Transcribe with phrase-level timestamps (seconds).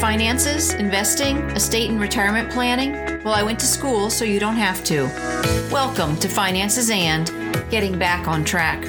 [0.00, 2.92] finances, investing, estate and retirement planning?
[3.22, 5.04] Well, I went to school so you don't have to.
[5.70, 7.26] Welcome to Finances and
[7.70, 8.82] Getting Back on Track.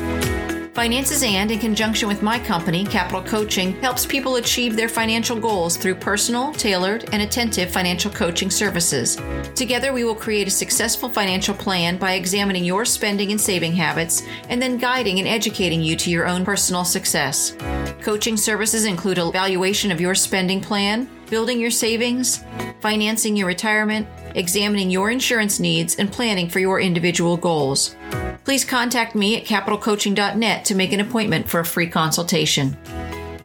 [0.73, 5.75] Finances and, in conjunction with my company, Capital Coaching, helps people achieve their financial goals
[5.75, 9.17] through personal, tailored, and attentive financial coaching services.
[9.53, 14.23] Together, we will create a successful financial plan by examining your spending and saving habits
[14.47, 17.53] and then guiding and educating you to your own personal success.
[18.01, 22.43] Coaching services include evaluation of your spending plan, building your savings,
[22.81, 27.95] financing your retirement, examining your insurance needs, and planning for your individual goals
[28.43, 32.77] please contact me at capitalcoaching.net to make an appointment for a free consultation.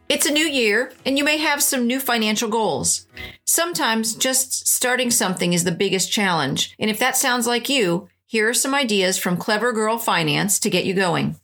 [0.09, 3.07] It's a new year, and you may have some new financial goals.
[3.45, 8.49] Sometimes just starting something is the biggest challenge, and if that sounds like you, here
[8.49, 11.37] are some ideas from Clever Girl Finance to get you going.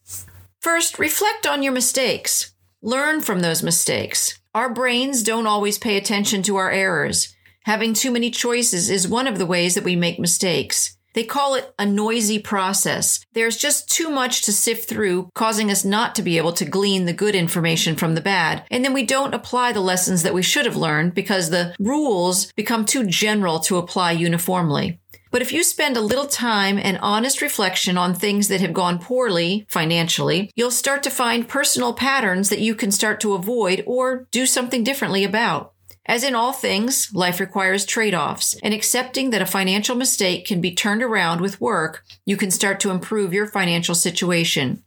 [0.60, 2.51] First, reflect on your mistakes.
[2.84, 4.40] Learn from those mistakes.
[4.56, 7.32] Our brains don't always pay attention to our errors.
[7.64, 10.96] Having too many choices is one of the ways that we make mistakes.
[11.14, 13.24] They call it a noisy process.
[13.34, 17.04] There's just too much to sift through, causing us not to be able to glean
[17.04, 18.64] the good information from the bad.
[18.68, 22.50] And then we don't apply the lessons that we should have learned because the rules
[22.54, 24.98] become too general to apply uniformly.
[25.32, 28.98] But if you spend a little time and honest reflection on things that have gone
[28.98, 34.28] poorly financially, you'll start to find personal patterns that you can start to avoid or
[34.30, 35.72] do something differently about.
[36.04, 40.60] As in all things, life requires trade offs, and accepting that a financial mistake can
[40.60, 44.82] be turned around with work, you can start to improve your financial situation.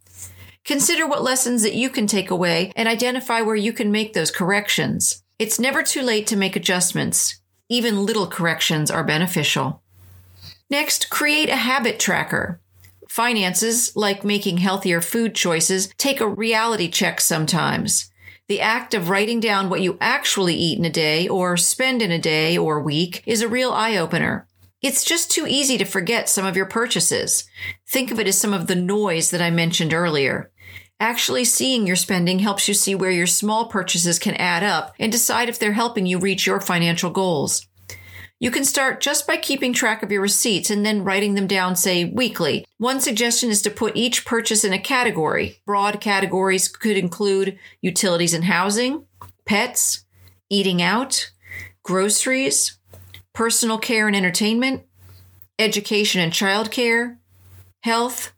[0.63, 4.29] Consider what lessons that you can take away and identify where you can make those
[4.29, 5.23] corrections.
[5.39, 7.41] It's never too late to make adjustments.
[7.67, 9.81] Even little corrections are beneficial.
[10.69, 12.59] Next, create a habit tracker.
[13.07, 18.11] Finances, like making healthier food choices, take a reality check sometimes.
[18.47, 22.11] The act of writing down what you actually eat in a day or spend in
[22.11, 24.47] a day or week is a real eye opener.
[24.81, 27.45] It's just too easy to forget some of your purchases.
[27.87, 30.51] Think of it as some of the noise that I mentioned earlier.
[30.99, 35.11] Actually seeing your spending helps you see where your small purchases can add up and
[35.11, 37.67] decide if they're helping you reach your financial goals.
[38.39, 41.75] You can start just by keeping track of your receipts and then writing them down,
[41.77, 42.65] say, weekly.
[42.77, 45.61] One suggestion is to put each purchase in a category.
[45.65, 49.05] Broad categories could include utilities and housing,
[49.45, 50.05] pets,
[50.49, 51.31] eating out,
[51.83, 52.77] groceries,
[53.33, 54.83] personal care and entertainment,
[55.57, 57.17] education and childcare,
[57.83, 58.33] health,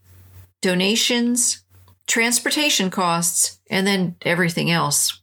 [0.62, 1.64] donations,
[2.06, 5.22] transportation costs, and then everything else.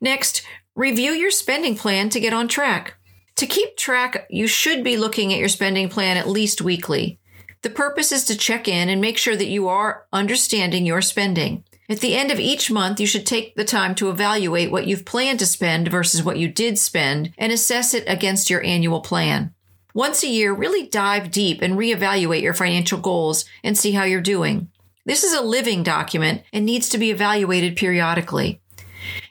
[0.00, 0.42] Next,
[0.74, 2.98] review your spending plan to get on track.
[3.36, 7.18] To keep track, you should be looking at your spending plan at least weekly.
[7.62, 11.64] The purpose is to check in and make sure that you are understanding your spending.
[11.88, 15.04] At the end of each month, you should take the time to evaluate what you've
[15.04, 19.52] planned to spend versus what you did spend and assess it against your annual plan.
[19.92, 24.20] Once a year, really dive deep and reevaluate your financial goals and see how you're
[24.20, 24.68] doing.
[25.04, 28.60] This is a living document and needs to be evaluated periodically.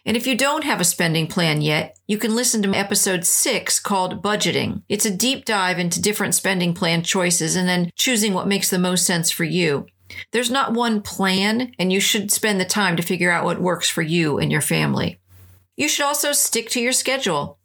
[0.06, 3.80] And if you don't have a spending plan yet, you can listen to episode six
[3.80, 4.84] called Budgeting.
[4.90, 8.80] It's a deep dive into different spending plan choices and then choosing what makes the
[8.80, 9.88] most sense for you.
[10.32, 13.90] There's not one plan, and you should spend the time to figure out what works
[13.90, 15.20] for you and your family.
[15.78, 17.58] You should also stick to your schedule.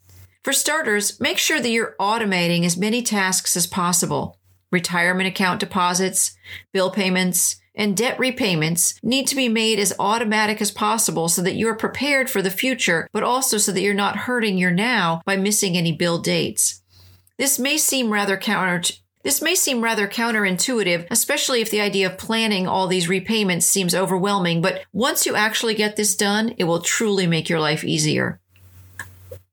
[0.45, 4.39] For starters, make sure that you're automating as many tasks as possible.
[4.71, 6.37] Retirement account deposits,
[6.73, 11.55] bill payments, and debt repayments need to be made as automatic as possible so that
[11.55, 15.23] you are prepared for the future, but also so that you're not hurting your now
[15.25, 16.83] by missing any bill dates.
[17.39, 18.83] This may seem rather counter
[19.25, 23.95] this may seem rather counterintuitive, especially if the idea of planning all these repayments seems
[23.95, 28.41] overwhelming, but once you actually get this done, it will truly make your life easier.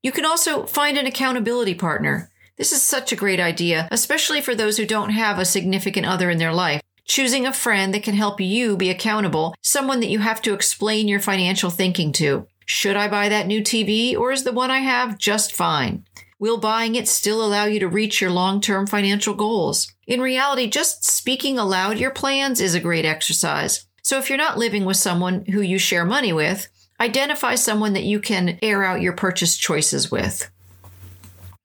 [0.03, 2.29] You can also find an accountability partner.
[2.57, 6.29] This is such a great idea, especially for those who don't have a significant other
[6.29, 10.19] in their life choosing a friend that can help you be accountable, someone that you
[10.19, 12.47] have to explain your financial thinking to.
[12.66, 16.03] Should I buy that new TV or is the one I have just fine?
[16.40, 19.93] Will buying it still allow you to reach your long term financial goals?
[20.05, 23.85] In reality, just speaking aloud your plans is a great exercise.
[24.02, 26.67] So if you're not living with someone who you share money with,
[26.99, 30.49] identify someone that you can air out your purchase choices with.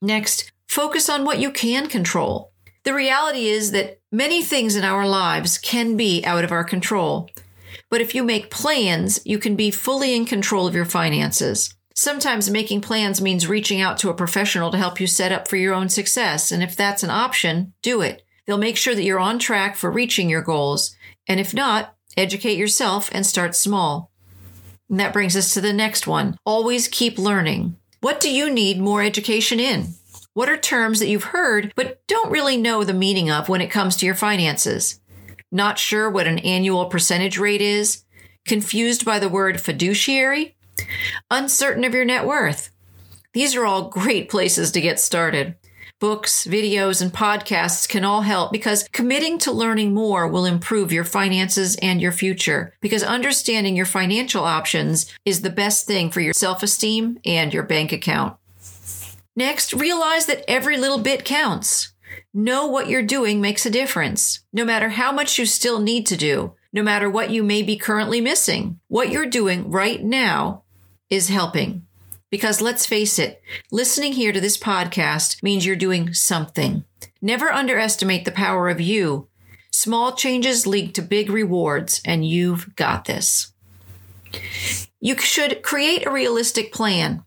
[0.00, 2.49] Next, focus on what you can control.
[2.90, 7.30] The reality is that many things in our lives can be out of our control.
[7.88, 11.72] But if you make plans, you can be fully in control of your finances.
[11.94, 15.54] Sometimes making plans means reaching out to a professional to help you set up for
[15.54, 16.50] your own success.
[16.50, 18.24] And if that's an option, do it.
[18.44, 20.96] They'll make sure that you're on track for reaching your goals.
[21.28, 24.10] And if not, educate yourself and start small.
[24.88, 26.36] And that brings us to the next one.
[26.44, 27.76] Always keep learning.
[28.00, 29.94] What do you need more education in?
[30.32, 33.70] What are terms that you've heard but don't really know the meaning of when it
[33.70, 35.00] comes to your finances?
[35.50, 38.04] Not sure what an annual percentage rate is?
[38.46, 40.56] Confused by the word fiduciary?
[41.30, 42.70] Uncertain of your net worth?
[43.32, 45.56] These are all great places to get started.
[45.98, 51.04] Books, videos, and podcasts can all help because committing to learning more will improve your
[51.04, 56.32] finances and your future because understanding your financial options is the best thing for your
[56.32, 58.39] self esteem and your bank account.
[59.36, 61.92] Next, realize that every little bit counts.
[62.34, 66.16] Know what you're doing makes a difference, no matter how much you still need to
[66.16, 68.80] do, no matter what you may be currently missing.
[68.88, 70.64] What you're doing right now
[71.08, 71.86] is helping.
[72.30, 73.42] Because let's face it,
[73.72, 76.84] listening here to this podcast means you're doing something.
[77.20, 79.28] Never underestimate the power of you.
[79.72, 83.52] Small changes lead to big rewards, and you've got this.
[85.00, 87.24] You should create a realistic plan.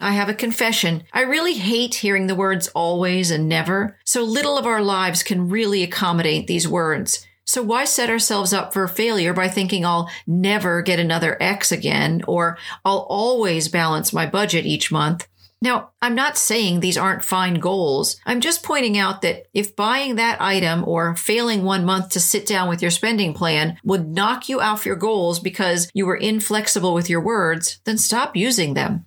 [0.00, 1.02] I have a confession.
[1.12, 3.98] I really hate hearing the words always and never.
[4.04, 7.26] So little of our lives can really accommodate these words.
[7.44, 12.22] So why set ourselves up for failure by thinking I'll never get another X again
[12.28, 15.26] or I'll always balance my budget each month?
[15.60, 18.20] Now, I'm not saying these aren't fine goals.
[18.24, 22.46] I'm just pointing out that if buying that item or failing one month to sit
[22.46, 26.94] down with your spending plan would knock you off your goals because you were inflexible
[26.94, 29.06] with your words, then stop using them.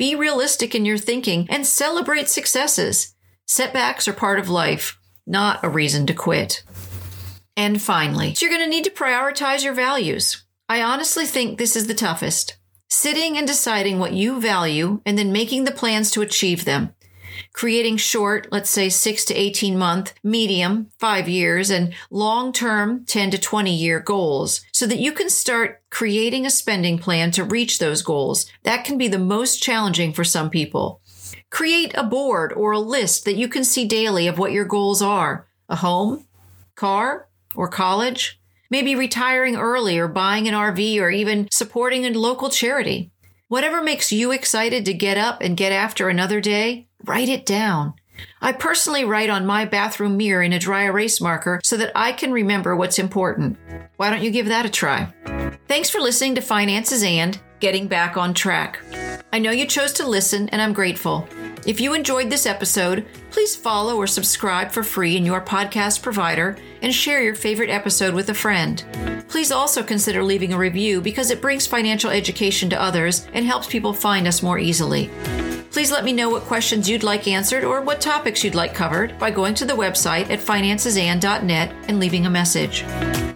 [0.00, 3.14] Be realistic in your thinking and celebrate successes.
[3.46, 6.62] Setbacks are part of life, not a reason to quit.
[7.54, 10.42] And finally, you're going to need to prioritize your values.
[10.70, 12.56] I honestly think this is the toughest.
[12.88, 16.94] Sitting and deciding what you value and then making the plans to achieve them.
[17.52, 23.30] Creating short, let's say 6 to 18 month, medium, 5 years, and long term, 10
[23.32, 27.78] to 20 year goals so that you can start creating a spending plan to reach
[27.78, 28.46] those goals.
[28.62, 31.00] That can be the most challenging for some people.
[31.50, 35.02] Create a board or a list that you can see daily of what your goals
[35.02, 36.26] are a home,
[36.74, 38.40] car, or college.
[38.70, 43.10] Maybe retiring early or buying an RV or even supporting a local charity.
[43.48, 47.94] Whatever makes you excited to get up and get after another day, write it down.
[48.40, 52.12] I personally write on my bathroom mirror in a dry erase marker so that I
[52.12, 53.58] can remember what's important.
[53.96, 55.12] Why don't you give that a try?
[55.68, 58.80] Thanks for listening to Finances and Getting Back on Track.
[59.32, 61.28] I know you chose to listen, and I'm grateful.
[61.66, 66.56] If you enjoyed this episode, please follow or subscribe for free in your podcast provider
[66.82, 68.82] and share your favorite episode with a friend.
[69.28, 73.68] Please also consider leaving a review because it brings financial education to others and helps
[73.68, 75.10] people find us more easily.
[75.70, 79.16] Please let me know what questions you'd like answered or what topics you'd like covered
[79.20, 82.84] by going to the website at financesan.net and leaving a message.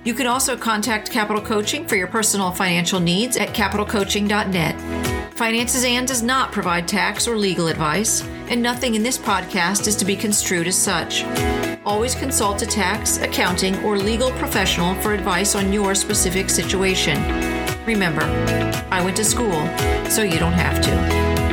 [0.02, 5.34] You can also contact Capital Coaching for your personal financial needs at capitalcoaching.net.
[5.34, 9.96] Finances and does not provide tax or legal advice, and nothing in this podcast is
[9.96, 11.24] to be construed as such.
[11.86, 17.16] Always consult a tax, accounting, or legal professional for advice on your specific situation.
[17.86, 18.22] Remember,
[18.90, 19.68] I went to school,
[20.08, 21.43] so you don't have to.